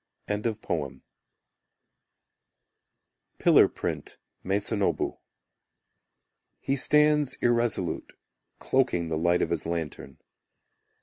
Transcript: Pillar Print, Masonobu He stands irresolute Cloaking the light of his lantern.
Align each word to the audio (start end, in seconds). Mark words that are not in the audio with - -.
Pillar 3.37 3.67
Print, 3.67 4.17
Masonobu 4.43 5.19
He 6.59 6.75
stands 6.75 7.35
irresolute 7.35 8.13
Cloaking 8.57 9.09
the 9.09 9.17
light 9.19 9.43
of 9.43 9.51
his 9.51 9.67
lantern. 9.67 10.17